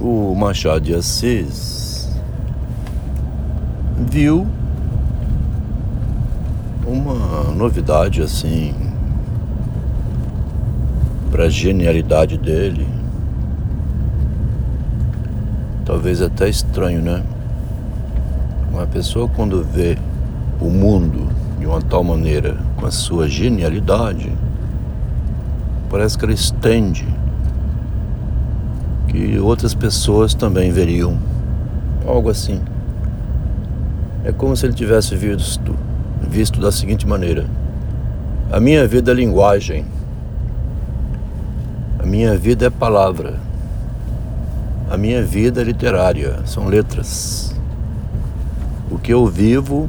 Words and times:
o 0.00 0.34
Machado 0.34 0.80
de 0.80 0.94
Assis 0.94 2.08
viu 3.98 4.46
uma 6.86 7.52
novidade 7.54 8.22
assim 8.22 8.74
para 11.30 11.44
a 11.44 11.48
genialidade 11.50 12.38
dele. 12.38 12.88
Talvez 15.84 16.22
até 16.22 16.48
estranho, 16.48 17.02
né? 17.02 17.22
Uma 18.72 18.86
pessoa 18.86 19.28
quando 19.28 19.62
vê 19.62 19.98
o 20.60 20.70
mundo 20.70 21.28
de 21.58 21.66
uma 21.66 21.82
tal 21.82 22.02
maneira 22.02 22.56
com 22.76 22.86
a 22.86 22.90
sua 22.90 23.28
genialidade, 23.28 24.32
parece 25.90 26.16
que 26.16 26.24
ela 26.24 26.32
estende 26.32 27.06
que 29.10 29.40
outras 29.40 29.74
pessoas 29.74 30.34
também 30.34 30.70
veriam. 30.70 31.18
Algo 32.06 32.30
assim. 32.30 32.60
É 34.24 34.30
como 34.30 34.56
se 34.56 34.64
ele 34.64 34.72
tivesse 34.72 35.16
visto, 35.16 35.74
visto 36.28 36.60
da 36.60 36.70
seguinte 36.70 37.06
maneira: 37.06 37.46
A 38.52 38.60
minha 38.60 38.86
vida 38.86 39.10
é 39.10 39.14
linguagem, 39.14 39.84
a 41.98 42.06
minha 42.06 42.36
vida 42.36 42.66
é 42.66 42.70
palavra, 42.70 43.34
a 44.88 44.96
minha 44.96 45.22
vida 45.22 45.60
é 45.60 45.64
literária, 45.64 46.38
são 46.46 46.68
letras. 46.68 47.54
O 48.90 48.98
que 48.98 49.12
eu 49.12 49.26
vivo 49.26 49.88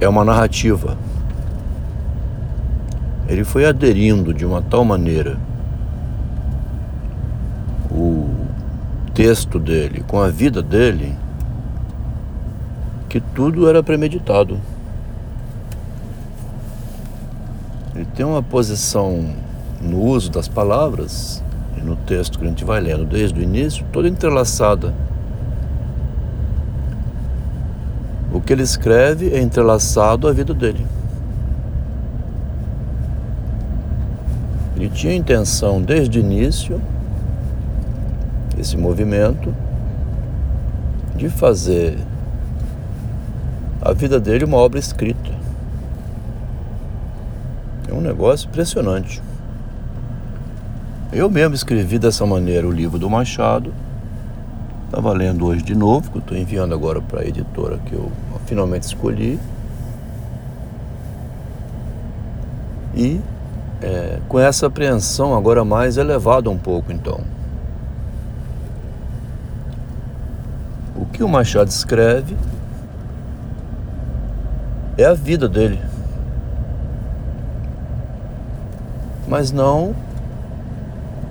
é 0.00 0.08
uma 0.08 0.24
narrativa. 0.24 0.96
Ele 3.28 3.42
foi 3.42 3.64
aderindo 3.64 4.32
de 4.32 4.44
uma 4.44 4.62
tal 4.62 4.84
maneira 4.84 5.36
texto 9.16 9.58
dele, 9.58 10.04
com 10.06 10.20
a 10.20 10.28
vida 10.28 10.62
dele, 10.62 11.16
que 13.08 13.18
tudo 13.18 13.66
era 13.66 13.82
premeditado. 13.82 14.60
Ele 17.94 18.04
tem 18.14 18.26
uma 18.26 18.42
posição 18.42 19.34
no 19.80 20.02
uso 20.02 20.30
das 20.30 20.48
palavras, 20.48 21.42
e 21.78 21.80
no 21.80 21.96
texto 21.96 22.38
que 22.38 22.44
a 22.44 22.48
gente 22.48 22.62
vai 22.62 22.78
lendo 22.78 23.06
desde 23.06 23.40
o 23.40 23.42
início, 23.42 23.86
toda 23.90 24.06
entrelaçada. 24.06 24.92
O 28.30 28.38
que 28.38 28.52
ele 28.52 28.62
escreve 28.62 29.30
é 29.30 29.40
entrelaçado 29.40 30.28
à 30.28 30.32
vida 30.32 30.52
dele. 30.52 30.86
Ele 34.76 34.90
tinha 34.90 35.14
intenção 35.14 35.80
desde 35.80 36.18
o 36.18 36.20
início 36.20 36.78
esse 38.58 38.76
movimento 38.76 39.54
de 41.16 41.28
fazer 41.28 41.98
a 43.80 43.92
vida 43.92 44.18
dele 44.18 44.44
uma 44.44 44.56
obra 44.56 44.78
escrita. 44.78 45.30
É 47.88 47.92
um 47.92 48.00
negócio 48.00 48.48
impressionante. 48.48 49.22
Eu 51.12 51.30
mesmo 51.30 51.54
escrevi 51.54 51.98
dessa 51.98 52.26
maneira 52.26 52.66
o 52.66 52.70
livro 52.70 52.98
do 52.98 53.08
Machado. 53.08 53.72
Estava 54.86 55.12
lendo 55.12 55.46
hoje 55.46 55.62
de 55.62 55.74
novo, 55.74 56.10
que 56.10 56.18
eu 56.18 56.20
estou 56.20 56.36
enviando 56.36 56.74
agora 56.74 57.00
para 57.00 57.20
a 57.20 57.24
editora 57.24 57.78
que 57.86 57.94
eu 57.94 58.10
finalmente 58.46 58.84
escolhi. 58.84 59.38
E 62.94 63.20
é, 63.82 64.18
com 64.28 64.38
essa 64.38 64.66
apreensão 64.66 65.36
agora 65.36 65.64
mais 65.64 65.96
elevada 65.96 66.50
um 66.50 66.58
pouco 66.58 66.92
então. 66.92 67.20
O 71.06 71.12
que 71.12 71.24
o 71.24 71.28
Machado 71.28 71.68
escreve 71.68 72.36
é 74.98 75.04
a 75.04 75.14
vida 75.14 75.48
dele. 75.48 75.80
Mas 79.28 79.50
não 79.50 79.94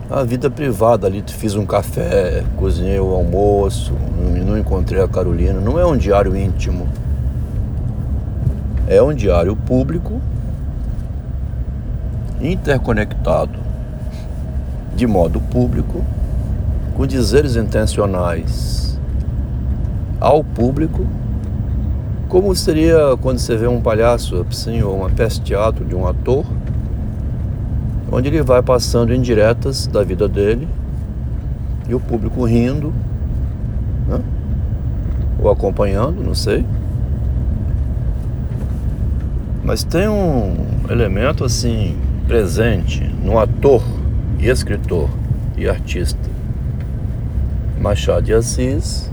a 0.10 0.24
vida 0.24 0.50
privada 0.50 1.08
ali. 1.08 1.24
Fiz 1.28 1.56
um 1.56 1.66
café, 1.66 2.44
cozinhei 2.58 3.00
o 3.00 3.14
almoço, 3.14 3.94
não 4.46 4.58
encontrei 4.58 5.02
a 5.02 5.08
Carolina. 5.08 5.60
Não 5.60 5.80
é 5.80 5.86
um 5.86 5.98
diário 5.98 6.36
íntimo. 6.36 6.88
É 8.88 9.02
um 9.02 9.14
diário 9.14 9.56
público, 9.56 10.22
interconectado, 12.40 13.58
de 14.96 15.08
modo 15.08 15.40
público, 15.40 16.06
com 16.96 17.08
dizeres 17.08 17.56
intencionais 17.56 18.85
ao 20.20 20.44
público, 20.44 21.06
como 22.28 22.56
seria 22.56 23.18
quando 23.22 23.40
você 23.40 23.56
vê 23.56 23.68
um 23.68 23.82
palhaço 23.82 24.46
assim, 24.50 24.82
ou 24.82 24.98
uma 24.98 25.10
peça 25.10 25.36
de 25.36 25.46
teatro 25.46 25.86
de 25.86 25.96
um 25.96 26.08
ator, 26.08 26.46
onde 28.12 28.28
ele 28.28 28.42
vai 28.42 28.62
passando 28.62 29.14
indiretas 29.14 29.88
da 29.88 30.04
vida 30.04 30.28
dele 30.28 30.68
e 31.88 31.94
o 31.94 32.00
público 32.00 32.44
rindo, 32.46 32.94
né? 34.08 34.20
ou 35.40 35.50
acompanhando, 35.50 36.24
não 36.24 36.34
sei. 36.34 36.66
Mas 39.64 39.84
tem 39.84 40.08
um 40.08 40.56
elemento 40.90 41.44
assim 41.44 41.98
presente 42.28 43.04
no 43.24 43.40
ator 43.40 43.84
e 44.40 44.48
escritor 44.48 45.10
e 45.58 45.68
artista 45.68 46.20
Machado 47.80 48.24
de 48.24 48.34
Assis 48.34 49.10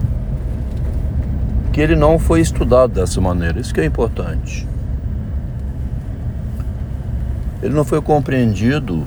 que 1.72 1.81
ele 1.81 1.97
não 1.97 2.19
foi 2.19 2.41
estudado 2.41 2.93
dessa 2.93 3.21
maneira. 3.21 3.59
Isso 3.59 3.72
que 3.72 3.81
é 3.81 3.84
importante. 3.84 4.69
Ele 7.62 7.75
não 7.75 7.84
foi 7.84 8.03
compreendido 8.03 9.06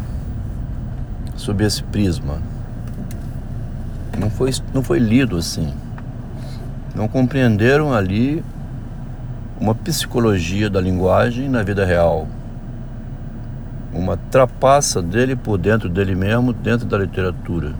sob 1.35 1.63
esse 1.63 1.83
prisma. 1.83 2.39
Não 4.17 4.29
foi, 4.29 4.51
não 4.73 4.81
foi 4.81 4.97
lido 4.97 5.37
assim. 5.37 5.73
Não 6.95 7.07
compreenderam 7.07 7.93
ali 7.93 8.43
uma 9.59 9.75
psicologia 9.75 10.69
da 10.69 10.81
linguagem 10.81 11.47
na 11.49 11.61
vida 11.61 11.85
real. 11.85 12.27
Uma 13.93 14.17
trapaça 14.17 15.01
dele 15.01 15.35
por 15.35 15.57
dentro 15.57 15.87
dele 15.87 16.15
mesmo, 16.15 16.51
dentro 16.51 16.87
da 16.87 16.97
literatura. 16.97 17.73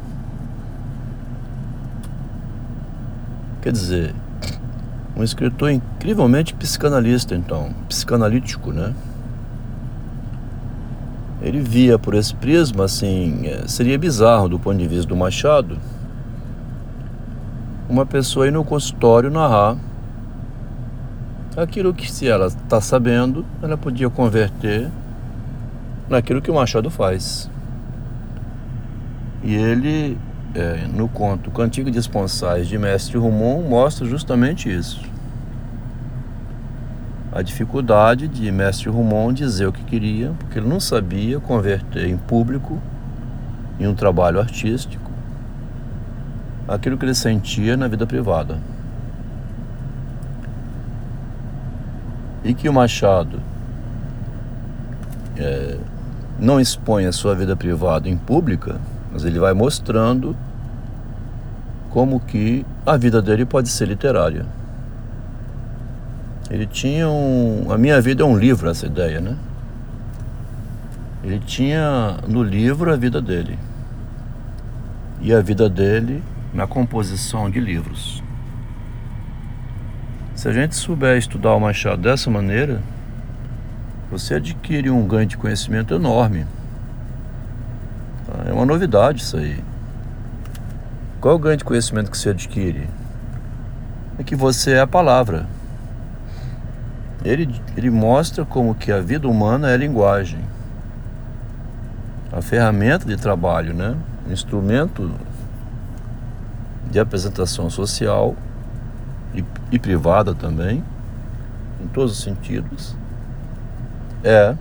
Quer 3.62 3.72
dizer, 3.72 4.14
um 5.16 5.24
escritor 5.24 5.72
incrivelmente 5.72 6.54
psicanalista, 6.54 7.36
então, 7.36 7.74
psicanalítico, 7.88 8.72
né? 8.72 8.94
Ele 11.42 11.60
via 11.60 11.98
por 11.98 12.14
esse 12.16 12.34
prisma, 12.36 12.86
assim, 12.86 13.46
é, 13.46 13.68
seria 13.68 13.98
bizarro 13.98 14.50
do 14.50 14.60
ponto 14.60 14.78
de 14.78 14.88
vista 14.88 15.08
do 15.08 15.16
Machado, 15.16 15.78
uma 17.88 18.06
pessoa 18.06 18.48
ir 18.48 18.52
no 18.52 18.64
consultório 18.64 19.30
narrar 19.30 19.78
aquilo 21.56 21.94
que, 21.94 22.12
se 22.12 22.28
ela 22.28 22.48
está 22.48 22.82
sabendo, 22.82 23.46
ela 23.62 23.78
podia 23.78 24.10
converter 24.10 24.90
naquilo 26.10 26.42
que 26.42 26.52
o 26.52 26.56
Machado 26.56 26.90
faz. 26.90 27.50
E 29.44 29.54
ele 29.54 30.18
é, 30.56 30.88
no 30.88 31.10
conto 31.10 31.52
Cantigo 31.52 31.92
de 31.92 32.00
Esponsais 32.00 32.68
de 32.68 32.78
Mestre 32.78 33.18
Rumon 33.18 33.62
mostra 33.64 34.08
justamente 34.08 34.74
isso. 34.74 35.02
A 37.32 37.42
dificuldade 37.42 38.30
de 38.30 38.50
Mestre 38.50 38.90
Rumon 38.90 39.34
dizer 39.34 39.68
o 39.68 39.74
que 39.74 39.84
queria, 39.84 40.32
porque 40.40 40.58
ele 40.58 40.70
não 40.70 40.80
sabia 40.80 41.38
converter 41.42 42.08
em 42.08 42.16
público, 42.16 42.82
em 43.78 43.86
um 43.86 43.94
trabalho 43.94 44.40
artístico, 44.40 45.12
aquilo 46.66 46.98
que 46.98 47.04
ele 47.04 47.14
sentia 47.14 47.76
na 47.76 47.90
vida 47.90 48.08
privada. 48.08 48.58
E 52.42 52.54
que 52.54 52.70
o 52.70 52.74
Machado 52.74 53.42
é, 55.36 55.78
não 56.40 56.62
expõe 56.62 57.06
a 57.06 57.12
sua 57.12 57.36
vida 57.36 57.58
privada 57.58 58.08
em 58.08 58.16
pública, 58.16 58.80
mas 59.12 59.26
ele 59.26 59.40
vai 59.40 59.54
mostrando 59.54 60.38
como 61.96 62.20
que 62.20 62.66
a 62.86 62.98
vida 62.98 63.22
dele 63.22 63.46
pode 63.46 63.70
ser 63.70 63.88
literária. 63.88 64.46
Ele 66.52 66.66
tinha 66.66 67.08
um. 67.08 67.72
A 67.72 67.78
minha 67.78 68.02
vida 68.02 68.22
é 68.22 68.26
um 68.26 68.38
livro, 68.38 68.70
essa 68.70 68.86
ideia, 68.86 69.22
né? 69.22 69.38
Ele 71.24 71.40
tinha 71.40 72.18
no 72.28 72.44
livro 72.44 72.92
a 72.92 72.98
vida 72.98 73.22
dele. 73.22 73.58
E 75.22 75.34
a 75.34 75.40
vida 75.40 75.70
dele 75.70 76.22
na 76.54 76.68
composição 76.68 77.50
de 77.50 77.62
livros. 77.62 78.22
Se 80.36 80.50
a 80.50 80.52
gente 80.52 80.76
souber 80.76 81.18
estudar 81.18 81.56
o 81.56 81.62
Machado 81.62 82.02
dessa 82.02 82.30
maneira, 82.30 82.82
você 84.12 84.34
adquire 84.34 84.90
um 84.90 85.08
ganho 85.08 85.28
de 85.28 85.38
conhecimento 85.38 85.94
enorme. 85.94 86.46
É 88.46 88.52
uma 88.52 88.66
novidade 88.66 89.22
isso 89.22 89.38
aí. 89.38 89.64
Qual 91.26 91.34
é 91.34 91.36
o 91.38 91.40
grande 91.40 91.64
conhecimento 91.64 92.12
que 92.12 92.18
se 92.20 92.30
adquire? 92.30 92.88
É 94.20 94.24
que 94.24 94.36
você 94.36 94.74
é 94.74 94.82
a 94.82 94.86
palavra. 94.86 95.48
Ele, 97.24 97.50
ele 97.76 97.90
mostra 97.90 98.46
como 98.46 98.76
que 98.76 98.92
a 98.92 99.02
vida 99.02 99.28
humana 99.28 99.72
é 99.72 99.76
linguagem. 99.76 100.40
A 102.32 102.44
ferramenta 102.44 103.08
de 103.08 103.18
trabalho, 103.18 103.74
né? 103.74 103.98
O 104.30 104.32
instrumento 104.32 105.12
de 106.92 107.00
apresentação 107.00 107.72
social 107.72 108.36
e, 109.34 109.44
e 109.72 109.80
privada 109.80 110.36
também, 110.36 110.84
em 111.84 111.88
todos 111.88 112.12
os 112.12 112.24
sentidos, 112.24 112.96
é 114.24 114.56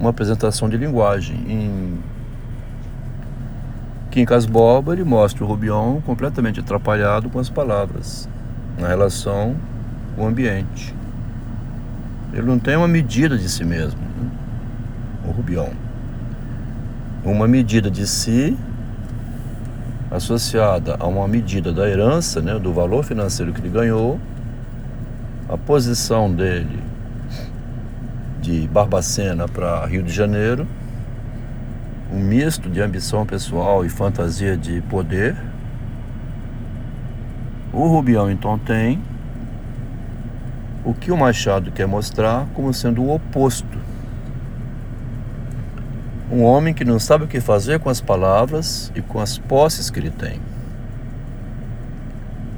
uma 0.00 0.08
apresentação 0.08 0.66
de 0.66 0.78
linguagem. 0.78 1.36
Em 1.46 2.15
Quincas 4.16 4.46
Boba, 4.46 4.94
ele 4.94 5.04
mostra 5.04 5.44
o 5.44 5.46
Rubião 5.46 6.02
completamente 6.06 6.58
atrapalhado 6.58 7.28
com 7.28 7.38
as 7.38 7.50
palavras, 7.50 8.26
na 8.78 8.88
relação 8.88 9.54
com 10.14 10.24
o 10.24 10.26
ambiente. 10.26 10.94
Ele 12.32 12.46
não 12.46 12.58
tem 12.58 12.76
uma 12.76 12.88
medida 12.88 13.36
de 13.36 13.46
si 13.46 13.62
mesmo, 13.62 14.00
né? 14.00 14.30
o 15.28 15.32
Rubião. 15.32 15.68
Uma 17.26 17.46
medida 17.46 17.90
de 17.90 18.06
si 18.06 18.56
associada 20.10 20.96
a 20.98 21.06
uma 21.06 21.28
medida 21.28 21.70
da 21.70 21.86
herança, 21.86 22.40
né, 22.40 22.58
do 22.58 22.72
valor 22.72 23.04
financeiro 23.04 23.52
que 23.52 23.60
ele 23.60 23.68
ganhou, 23.68 24.18
a 25.46 25.58
posição 25.58 26.32
dele 26.32 26.82
de 28.40 28.66
Barbacena 28.68 29.46
para 29.46 29.84
Rio 29.84 30.02
de 30.02 30.10
Janeiro, 30.10 30.66
um 32.12 32.20
misto 32.20 32.70
de 32.70 32.80
ambição 32.80 33.26
pessoal 33.26 33.84
e 33.84 33.88
fantasia 33.88 34.56
de 34.56 34.80
poder. 34.82 35.36
O 37.72 37.86
Rubião 37.88 38.30
então 38.30 38.58
tem 38.58 39.02
o 40.84 40.94
que 40.94 41.10
o 41.10 41.16
Machado 41.16 41.72
quer 41.72 41.86
mostrar 41.86 42.46
como 42.54 42.72
sendo 42.72 43.02
o 43.02 43.14
oposto. 43.14 43.78
Um 46.30 46.42
homem 46.42 46.72
que 46.72 46.84
não 46.84 46.98
sabe 46.98 47.24
o 47.24 47.28
que 47.28 47.40
fazer 47.40 47.80
com 47.80 47.88
as 47.88 48.00
palavras 48.00 48.90
e 48.94 49.02
com 49.02 49.20
as 49.20 49.36
posses 49.36 49.90
que 49.90 49.98
ele 49.98 50.10
tem. 50.10 50.40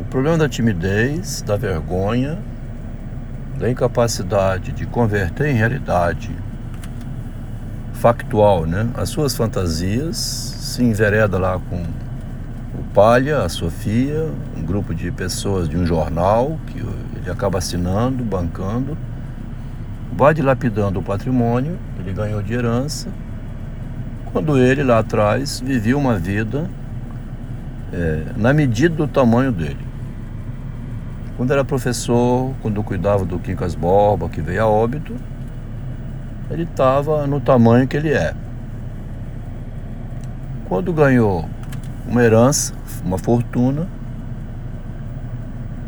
O 0.00 0.04
problema 0.04 0.38
da 0.38 0.48
timidez, 0.48 1.42
da 1.42 1.56
vergonha, 1.56 2.38
da 3.58 3.68
incapacidade 3.68 4.72
de 4.72 4.86
converter 4.86 5.48
em 5.48 5.54
realidade 5.54 6.30
factual, 7.98 8.64
né? 8.64 8.88
As 8.94 9.08
suas 9.08 9.36
fantasias 9.36 10.16
se 10.16 10.82
envereda 10.82 11.38
lá 11.38 11.60
com 11.68 11.82
o 12.78 12.84
Palha, 12.94 13.42
a 13.42 13.48
Sofia, 13.48 14.30
um 14.56 14.62
grupo 14.62 14.94
de 14.94 15.10
pessoas 15.10 15.68
de 15.68 15.76
um 15.76 15.84
jornal 15.84 16.58
que 16.68 16.78
ele 16.78 17.30
acaba 17.30 17.58
assinando, 17.58 18.22
bancando, 18.22 18.96
vai 20.16 20.32
dilapidando 20.32 21.00
o 21.00 21.02
patrimônio, 21.02 21.76
ele 21.98 22.12
ganhou 22.12 22.40
de 22.40 22.54
herança, 22.54 23.08
quando 24.32 24.56
ele 24.56 24.84
lá 24.84 25.00
atrás 25.00 25.60
vivia 25.60 25.96
uma 25.96 26.16
vida 26.16 26.70
é, 27.92 28.22
na 28.36 28.52
medida 28.52 28.94
do 28.94 29.08
tamanho 29.08 29.50
dele. 29.50 29.88
Quando 31.36 31.52
era 31.52 31.64
professor, 31.64 32.52
quando 32.62 32.82
cuidava 32.82 33.24
do 33.24 33.38
Quincas 33.38 33.74
Borba, 33.74 34.28
que 34.28 34.40
veio 34.40 34.62
a 34.62 34.66
óbito, 34.66 35.14
ele 36.50 36.62
estava 36.62 37.26
no 37.26 37.40
tamanho 37.40 37.86
que 37.86 37.96
ele 37.96 38.12
é. 38.12 38.34
Quando 40.68 40.92
ganhou 40.92 41.48
uma 42.06 42.22
herança, 42.22 42.72
uma 43.04 43.18
fortuna, 43.18 43.86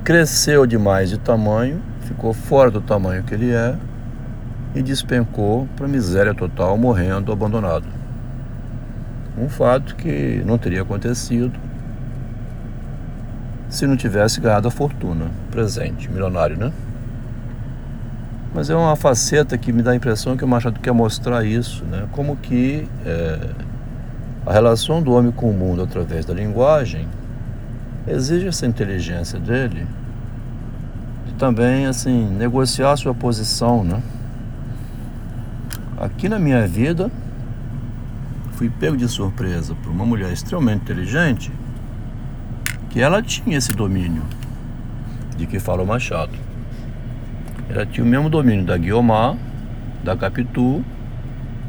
cresceu 0.04 0.66
demais 0.66 1.10
de 1.10 1.18
tamanho, 1.18 1.80
ficou 2.02 2.32
fora 2.32 2.70
do 2.70 2.80
tamanho 2.80 3.22
que 3.22 3.34
ele 3.34 3.52
é 3.52 3.76
e 4.74 4.82
despencou 4.82 5.68
para 5.76 5.88
miséria 5.88 6.34
total, 6.34 6.76
morrendo 6.76 7.32
abandonado. 7.32 7.86
Um 9.38 9.48
fato 9.48 9.96
que 9.96 10.42
não 10.44 10.58
teria 10.58 10.82
acontecido 10.82 11.58
se 13.68 13.86
não 13.86 13.96
tivesse 13.96 14.40
ganhado 14.40 14.68
a 14.68 14.70
fortuna 14.70 15.26
presente, 15.50 16.10
milionário, 16.10 16.56
né? 16.56 16.72
Mas 18.52 18.68
é 18.68 18.74
uma 18.74 18.96
faceta 18.96 19.56
que 19.56 19.72
me 19.72 19.82
dá 19.82 19.92
a 19.92 19.96
impressão 19.96 20.36
que 20.36 20.44
o 20.44 20.48
Machado 20.48 20.80
quer 20.80 20.92
mostrar 20.92 21.44
isso, 21.44 21.84
né? 21.84 22.08
Como 22.10 22.36
que 22.36 22.88
é, 23.06 23.50
a 24.44 24.52
relação 24.52 25.00
do 25.00 25.12
homem 25.12 25.30
com 25.30 25.50
o 25.50 25.54
mundo 25.54 25.82
através 25.82 26.24
da 26.24 26.34
linguagem 26.34 27.06
exige 28.08 28.48
essa 28.48 28.66
inteligência 28.66 29.38
dele 29.38 29.86
de 31.26 31.34
também, 31.34 31.86
assim, 31.86 32.28
negociar 32.36 32.96
sua 32.96 33.14
posição, 33.14 33.84
né? 33.84 34.02
Aqui 35.96 36.28
na 36.28 36.38
minha 36.38 36.66
vida, 36.66 37.10
fui 38.52 38.68
pego 38.68 38.96
de 38.96 39.06
surpresa 39.06 39.74
por 39.82 39.90
uma 39.90 40.04
mulher 40.04 40.32
extremamente 40.32 40.82
inteligente 40.82 41.52
que 42.88 43.00
ela 43.00 43.22
tinha 43.22 43.56
esse 43.56 43.72
domínio 43.72 44.22
de 45.36 45.46
que 45.46 45.60
fala 45.60 45.82
o 45.82 45.86
Machado. 45.86 46.49
Ela 47.72 47.86
tinha 47.86 48.04
o 48.04 48.08
mesmo 48.08 48.28
domínio 48.28 48.64
da 48.64 48.76
Guiomar, 48.76 49.36
da 50.02 50.16
Capitu 50.16 50.84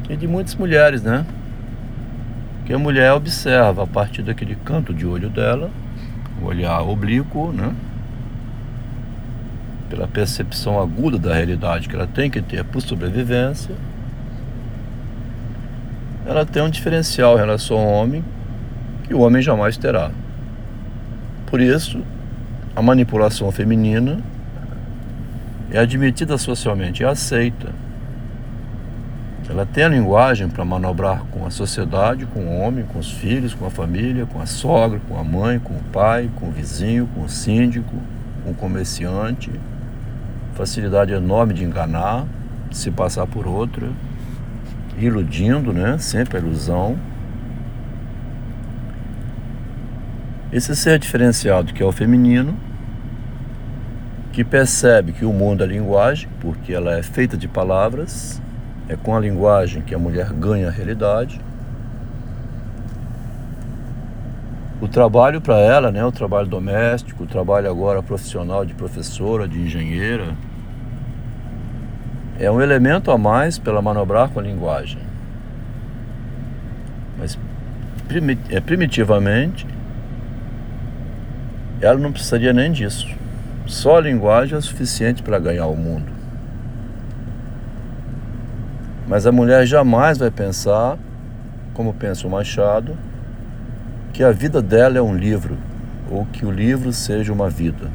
e 0.09 0.15
de 0.15 0.27
muitas 0.27 0.55
mulheres, 0.55 1.03
né? 1.03 1.25
Que 2.65 2.73
a 2.73 2.79
mulher 2.79 3.13
observa 3.13 3.83
a 3.83 3.87
partir 3.87 4.23
daquele 4.23 4.55
canto 4.55 4.93
de 4.95 5.05
olho 5.05 5.29
dela, 5.29 5.69
o 6.41 6.45
olhar 6.45 6.81
oblíquo, 6.81 7.51
né? 7.51 7.75
Pela 9.91 10.07
percepção 10.07 10.79
aguda 10.79 11.19
da 11.19 11.35
realidade 11.35 11.87
que 11.87 11.95
ela 11.95 12.07
tem 12.07 12.31
que 12.31 12.41
ter 12.41 12.63
por 12.63 12.81
sobrevivência, 12.81 13.75
ela 16.25 16.45
tem 16.45 16.63
um 16.63 16.69
diferencial 16.69 17.35
em 17.35 17.39
relação 17.39 17.77
ao 17.77 17.87
homem 17.87 18.23
que 19.03 19.13
o 19.13 19.19
homem 19.19 19.41
jamais 19.41 19.77
terá. 19.77 20.09
Por 21.45 21.59
isso, 21.59 22.01
a 22.75 22.81
manipulação 22.81 23.51
feminina 23.51 24.19
é 25.71 25.79
admitida 25.79 26.37
socialmente, 26.37 27.03
é 27.03 27.07
aceita. 27.07 27.69
Ela 29.49 29.65
tem 29.65 29.83
a 29.83 29.89
linguagem 29.89 30.47
para 30.47 30.63
manobrar 30.63 31.23
com 31.31 31.45
a 31.45 31.49
sociedade, 31.49 32.25
com 32.25 32.41
o 32.41 32.59
homem, 32.59 32.85
com 32.85 32.99
os 32.99 33.11
filhos, 33.11 33.53
com 33.53 33.65
a 33.65 33.69
família, 33.69 34.25
com 34.25 34.41
a 34.41 34.45
sogra, 34.45 34.99
com 35.07 35.17
a 35.17 35.23
mãe, 35.23 35.59
com 35.59 35.73
o 35.73 35.83
pai, 35.91 36.29
com 36.35 36.47
o 36.47 36.51
vizinho, 36.51 37.07
com 37.13 37.21
o 37.21 37.29
síndico, 37.29 37.95
com 38.43 38.51
o 38.51 38.53
comerciante. 38.53 39.51
Facilidade 40.53 41.13
enorme 41.13 41.53
de 41.53 41.63
enganar, 41.63 42.25
de 42.69 42.77
se 42.77 42.91
passar 42.91 43.25
por 43.25 43.47
outra, 43.47 43.89
iludindo, 44.97 45.73
né? 45.73 45.97
Sempre 45.97 46.37
a 46.37 46.41
ilusão. 46.41 46.97
Esse 50.51 50.75
ser 50.75 50.99
diferenciado 50.99 51.73
que 51.73 51.81
é 51.81 51.85
o 51.85 51.91
feminino 51.91 52.57
que 54.31 54.43
percebe 54.43 55.11
que 55.11 55.25
o 55.25 55.33
mundo 55.33 55.63
é 55.63 55.67
linguagem, 55.67 56.29
porque 56.39 56.73
ela 56.73 56.97
é 56.97 57.03
feita 57.03 57.35
de 57.35 57.47
palavras, 57.47 58.41
é 58.87 58.95
com 58.95 59.15
a 59.15 59.19
linguagem 59.19 59.81
que 59.81 59.93
a 59.93 59.99
mulher 59.99 60.31
ganha 60.31 60.69
a 60.69 60.71
realidade. 60.71 61.39
O 64.79 64.87
trabalho 64.87 65.39
para 65.41 65.59
ela, 65.59 65.91
né, 65.91 66.03
o 66.03 66.11
trabalho 66.11 66.47
doméstico, 66.47 67.23
o 67.23 67.27
trabalho 67.27 67.69
agora 67.69 68.01
profissional 68.01 68.65
de 68.65 68.73
professora, 68.73 69.47
de 69.47 69.59
engenheira, 69.59 70.35
é 72.39 72.49
um 72.49 72.59
elemento 72.59 73.11
a 73.11 73.17
mais 73.17 73.59
pela 73.59 73.81
manobrar 73.81 74.29
com 74.29 74.39
a 74.39 74.43
linguagem. 74.43 74.99
Mas 77.19 77.37
é, 78.49 78.59
primitivamente, 78.59 79.67
ela 81.79 81.99
não 81.99 82.11
precisaria 82.11 82.51
nem 82.51 82.71
disso. 82.71 83.20
Só 83.71 83.95
a 83.95 84.01
linguagem 84.01 84.57
é 84.57 84.59
suficiente 84.59 85.23
para 85.23 85.39
ganhar 85.39 85.65
o 85.67 85.77
mundo. 85.77 86.11
Mas 89.07 89.25
a 89.25 89.31
mulher 89.31 89.65
jamais 89.65 90.17
vai 90.17 90.29
pensar, 90.29 90.97
como 91.73 91.93
pensa 91.93 92.27
o 92.27 92.29
Machado, 92.29 92.97
que 94.11 94.25
a 94.25 94.31
vida 94.33 94.61
dela 94.61 94.97
é 94.97 95.01
um 95.01 95.15
livro, 95.15 95.57
ou 96.11 96.25
que 96.25 96.45
o 96.45 96.51
livro 96.51 96.91
seja 96.91 97.31
uma 97.31 97.49
vida. 97.49 97.89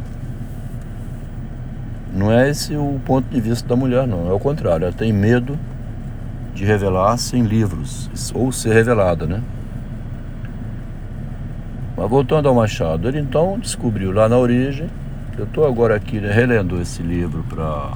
Não 2.10 2.32
é 2.32 2.48
esse 2.48 2.74
o 2.74 2.98
ponto 3.04 3.28
de 3.28 3.38
vista 3.38 3.68
da 3.68 3.76
mulher, 3.76 4.06
não. 4.06 4.30
É 4.30 4.32
o 4.32 4.40
contrário, 4.40 4.86
ela 4.86 4.94
tem 4.94 5.12
medo 5.12 5.58
de 6.54 6.64
revelar-se 6.64 7.36
em 7.36 7.42
livros, 7.42 8.10
ou 8.32 8.50
ser 8.50 8.72
revelada, 8.72 9.26
né? 9.26 9.42
Mas 11.94 12.08
voltando 12.08 12.48
ao 12.48 12.54
Machado, 12.54 13.06
ele 13.06 13.20
então 13.20 13.58
descobriu 13.58 14.10
lá 14.10 14.26
na 14.26 14.38
origem 14.38 14.88
eu 15.38 15.44
estou 15.44 15.66
agora 15.66 15.94
aqui 15.94 16.18
né, 16.18 16.32
relendo 16.32 16.80
esse 16.80 17.02
livro 17.02 17.44
para 17.48 17.92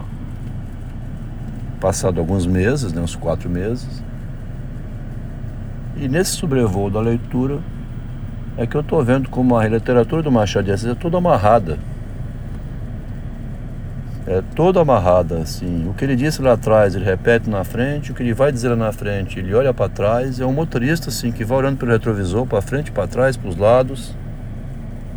passado 1.80 2.20
alguns 2.20 2.46
meses, 2.46 2.92
né, 2.92 3.00
uns 3.00 3.16
quatro 3.16 3.48
meses. 3.48 4.02
E 5.96 6.06
nesse 6.06 6.32
sobrevoo 6.32 6.90
da 6.90 7.00
leitura 7.00 7.58
é 8.58 8.66
que 8.66 8.76
eu 8.76 8.82
estou 8.82 9.02
vendo 9.02 9.30
como 9.30 9.56
a 9.56 9.66
literatura 9.66 10.22
do 10.22 10.30
Machado 10.30 10.66
de 10.66 10.72
Assis 10.72 10.88
é 10.88 10.94
toda 10.94 11.16
amarrada. 11.16 11.78
É 14.26 14.42
toda 14.54 14.80
amarrada, 14.80 15.38
assim. 15.38 15.88
O 15.88 15.94
que 15.94 16.04
ele 16.04 16.14
disse 16.14 16.42
lá 16.42 16.52
atrás, 16.52 16.94
ele 16.94 17.04
repete 17.06 17.48
na 17.48 17.64
frente, 17.64 18.12
o 18.12 18.14
que 18.14 18.22
ele 18.22 18.34
vai 18.34 18.52
dizer 18.52 18.68
lá 18.68 18.76
na 18.76 18.92
frente, 18.92 19.38
ele 19.38 19.54
olha 19.54 19.72
para 19.72 19.88
trás. 19.88 20.38
É 20.40 20.46
um 20.46 20.52
motorista, 20.52 21.08
assim, 21.08 21.32
que 21.32 21.42
vai 21.42 21.58
olhando 21.58 21.78
pelo 21.78 21.90
retrovisor, 21.90 22.46
para 22.46 22.60
frente, 22.60 22.92
para 22.92 23.08
trás, 23.08 23.36
para 23.36 23.48
os 23.48 23.56
lados, 23.56 24.14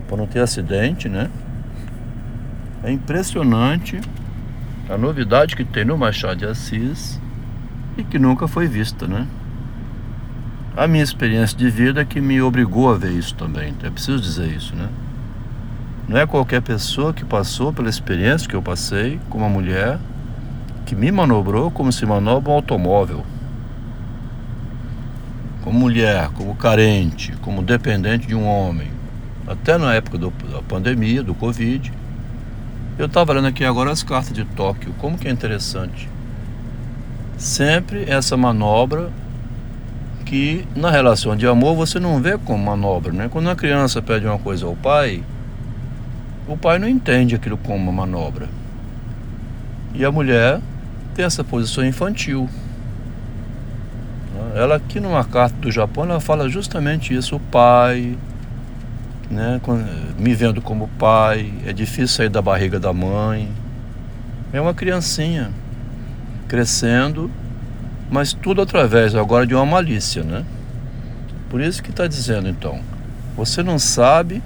para 0.08 0.16
não 0.16 0.26
ter 0.26 0.40
acidente, 0.40 1.10
né? 1.10 1.30
É 2.84 2.92
impressionante 2.92 4.02
a 4.90 4.98
novidade 4.98 5.56
que 5.56 5.64
tem 5.64 5.86
no 5.86 5.98
Machado 5.98 6.40
de 6.40 6.46
Assis 6.46 7.18
e 7.98 8.04
que 8.04 8.20
nunca 8.20 8.46
foi 8.46 8.68
vista, 8.68 9.08
né? 9.08 9.26
A 10.76 10.86
minha 10.86 11.04
experiência 11.04 11.58
de 11.58 11.70
vida 11.70 12.02
é 12.02 12.06
que 12.06 12.20
me 12.20 12.42
obrigou 12.42 12.92
a 12.92 12.98
ver 12.98 13.12
isso 13.12 13.36
também, 13.36 13.74
é 13.84 13.90
preciso 13.90 14.22
dizer 14.22 14.48
isso, 14.48 14.76
né? 14.76 14.90
Não 16.10 16.18
é 16.18 16.26
qualquer 16.28 16.62
pessoa 16.62 17.14
que 17.14 17.24
passou 17.24 17.72
pela 17.72 17.90
experiência 17.90 18.50
que 18.50 18.56
eu 18.56 18.62
passei 18.62 19.18
com 19.30 19.38
uma 19.38 19.48
mulher 19.48 19.98
que 20.86 20.94
me 20.94 21.10
manobrou 21.10 21.72
como 21.72 21.90
se 21.94 22.06
manobra 22.06 22.52
um 22.52 22.56
automóvel. 22.56 23.26
Como 25.62 25.80
mulher, 25.80 26.28
como 26.34 26.54
carente, 26.56 27.32
como 27.42 27.64
dependente 27.64 28.28
de 28.28 28.36
um 28.36 28.46
homem. 28.46 28.90
Até 29.48 29.78
na 29.78 29.94
época 29.94 30.18
do, 30.18 30.34
da 30.52 30.62
pandemia, 30.62 31.24
do 31.24 31.34
Covid. 31.34 32.03
Eu 32.98 33.08
estava 33.08 33.34
lendo 33.34 33.48
aqui 33.48 33.66
agora 33.66 33.92
as 33.92 34.04
cartas 34.04 34.34
de 34.34 34.46
Tóquio. 34.46 34.94
Como 35.00 35.18
que 35.18 35.28
é 35.28 35.32
interessante. 35.32 36.08
Sempre 37.38 38.04
essa 38.08 38.38
manobra 38.38 39.10
que 40.26 40.68
na 40.76 40.92
relação 40.92 41.36
de 41.36 41.48
amor 41.48 41.76
você 41.76 42.00
não 42.00 42.22
vê 42.22 42.38
como 42.38 42.64
manobra, 42.64 43.12
né? 43.12 43.30
Quando 43.32 43.48
uma 43.48 43.56
criança 43.56 44.02
pede 44.02 44.28
uma 44.28 44.38
coisa 44.38 44.66
ao 44.66 44.76
pai, 44.76 45.24
o 46.48 46.56
pai 46.56 46.78
não 46.78 46.88
entende 46.88 47.34
aquilo 47.34 47.58
como 47.58 47.78
uma 47.78 47.92
manobra. 47.92 48.48
E 49.96 50.06
a 50.06 50.12
mulher 50.12 50.60
tem 51.16 51.26
essa 51.26 51.44
posição 51.44 51.84
infantil. 51.86 52.48
Ela 54.56 54.76
aqui 54.76 55.00
numa 55.00 55.24
carta 55.24 55.56
do 55.58 55.72
Japão, 55.72 56.04
ela 56.04 56.20
fala 56.20 56.48
justamente 56.48 57.14
isso, 57.14 57.38
o 57.38 57.40
pai, 57.40 58.16
né, 59.34 59.60
me 60.18 60.34
vendo 60.34 60.62
como 60.62 60.88
pai, 61.00 61.52
é 61.66 61.74
difícil 61.74 62.08
sair 62.08 62.30
da 62.30 62.42
barriga 62.42 62.80
da 62.80 62.94
mãe. 62.94 63.52
É 64.54 64.62
uma 64.62 64.74
criancinha 64.74 65.52
crescendo, 66.48 67.30
mas 68.10 68.34
tudo 68.34 68.62
através 68.62 69.16
agora 69.16 69.46
de 69.46 69.56
uma 69.56 69.66
malícia, 69.66 70.24
né? 70.24 70.46
Por 71.50 71.60
isso 71.60 71.82
que 71.84 71.90
está 71.90 72.08
dizendo 72.08 72.48
então, 72.48 72.80
você 73.36 73.64
não 73.64 73.78
sabe 73.80 74.42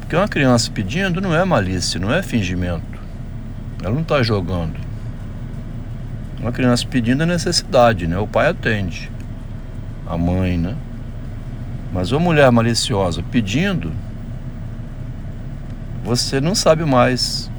porque 0.00 0.16
uma 0.16 0.28
criança 0.28 0.70
pedindo 0.70 1.20
não 1.20 1.34
é 1.34 1.42
malícia, 1.44 1.98
não 1.98 2.12
é 2.12 2.22
fingimento. 2.22 3.00
Ela 3.82 3.94
não 3.94 4.02
está 4.02 4.22
jogando. 4.22 4.78
Uma 6.38 6.52
criança 6.52 6.86
pedindo 6.86 7.22
é 7.22 7.26
necessidade, 7.26 8.06
né? 8.06 8.18
O 8.18 8.26
pai 8.26 8.48
atende. 8.48 9.10
A 10.06 10.18
mãe, 10.18 10.58
né? 10.58 10.76
Mas 11.92 12.12
uma 12.12 12.20
mulher 12.20 12.50
maliciosa 12.52 13.22
pedindo, 13.22 13.92
você 16.04 16.40
não 16.40 16.54
sabe 16.54 16.84
mais. 16.84 17.50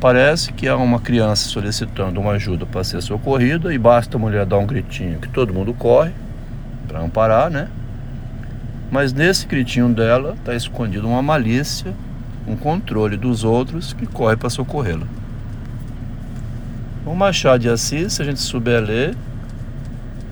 Parece 0.00 0.52
que 0.52 0.68
há 0.68 0.76
uma 0.76 1.00
criança 1.00 1.48
solicitando 1.48 2.20
uma 2.20 2.32
ajuda 2.32 2.66
para 2.66 2.84
ser 2.84 3.00
socorrida 3.02 3.72
e 3.72 3.78
basta 3.78 4.16
a 4.16 4.20
mulher 4.20 4.44
dar 4.44 4.58
um 4.58 4.66
gritinho 4.66 5.18
que 5.18 5.28
todo 5.28 5.54
mundo 5.54 5.72
corre 5.72 6.12
para 6.86 7.00
amparar, 7.00 7.50
né? 7.50 7.68
Mas 8.90 9.12
nesse 9.12 9.46
gritinho 9.46 9.88
dela 9.88 10.34
está 10.38 10.54
escondido 10.54 11.08
uma 11.08 11.22
malícia, 11.22 11.92
um 12.46 12.54
controle 12.54 13.16
dos 13.16 13.44
outros 13.44 13.92
que 13.92 14.06
corre 14.06 14.36
para 14.36 14.50
socorrê-la. 14.50 15.06
O 17.06 17.14
Machado 17.14 17.60
de 17.60 17.68
Assis, 17.68 18.12
se 18.12 18.22
a 18.22 18.24
gente 18.24 18.40
souber 18.40 18.82
ler, 18.82 19.16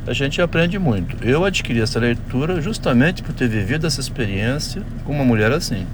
a 0.06 0.12
gente 0.12 0.40
aprende 0.40 0.78
muito. 0.78 1.16
Eu 1.26 1.44
adquiri 1.44 1.80
essa 1.80 1.98
leitura 1.98 2.60
justamente 2.60 3.22
por 3.22 3.32
ter 3.32 3.48
vivido 3.48 3.86
essa 3.86 4.00
experiência 4.00 4.82
com 5.04 5.12
uma 5.12 5.24
mulher 5.24 5.50
assim, 5.52 5.86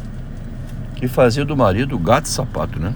que 0.98 1.06
fazia 1.06 1.44
do 1.44 1.56
marido 1.56 1.96
gato 1.96 2.26
e 2.26 2.28
sapato, 2.28 2.78
né? 2.78 2.92